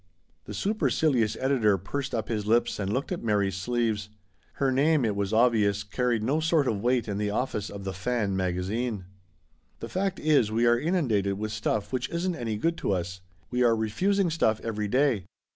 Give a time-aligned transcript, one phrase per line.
[0.45, 4.09] The supercilious editor pursed up his lips, and looked at Mary's sleeves.
[4.53, 7.93] Her name, it was obvious, carried no sort of weight in the office of The
[7.93, 9.03] Fan maga zine."
[9.79, 13.21] The fact is, we are inundated with stuff which isn't any good to us.
[13.51, 15.25] We are refusing stuff every day.